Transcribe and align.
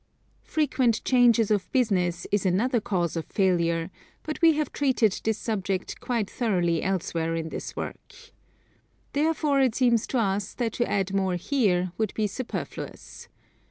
Frequent 0.45 1.03
changes 1.05 1.51
of 1.51 1.71
business 1.71 2.25
is 2.31 2.43
another 2.43 2.81
cause 2.81 3.15
of 3.15 3.23
failure, 3.27 3.91
but 4.23 4.41
we 4.41 4.53
have 4.53 4.71
treated 4.73 5.21
this 5.23 5.37
subject 5.37 5.99
quite 5.99 6.27
thoroughly 6.27 6.81
elsewhere 6.81 7.35
in 7.35 7.49
this 7.49 7.75
work. 7.75 8.11
Therefore 9.13 9.61
it 9.61 9.75
seems 9.75 10.07
to 10.07 10.17
us 10.17 10.55
that 10.55 10.73
to 10.73 10.89
add 10.89 11.13
more 11.13 11.35
here 11.35 11.91
would 11.99 12.15
be 12.15 12.25
superfluous. 12.25 13.27